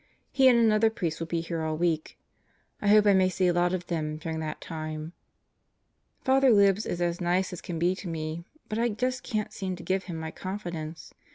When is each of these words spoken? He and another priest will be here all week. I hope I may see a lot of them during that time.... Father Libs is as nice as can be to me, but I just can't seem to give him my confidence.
He 0.31 0.47
and 0.47 0.57
another 0.57 0.89
priest 0.89 1.19
will 1.19 1.27
be 1.27 1.41
here 1.41 1.61
all 1.61 1.77
week. 1.77 2.17
I 2.81 2.87
hope 2.87 3.05
I 3.05 3.13
may 3.13 3.29
see 3.29 3.45
a 3.45 3.53
lot 3.53 3.71
of 3.71 3.85
them 3.85 4.17
during 4.17 4.39
that 4.39 4.59
time.... 4.59 5.13
Father 6.23 6.49
Libs 6.49 6.87
is 6.87 7.03
as 7.03 7.21
nice 7.21 7.53
as 7.53 7.61
can 7.61 7.77
be 7.77 7.93
to 7.97 8.07
me, 8.07 8.43
but 8.67 8.79
I 8.79 8.89
just 8.89 9.21
can't 9.21 9.53
seem 9.53 9.75
to 9.75 9.83
give 9.83 10.05
him 10.05 10.17
my 10.17 10.31
confidence. 10.31 11.13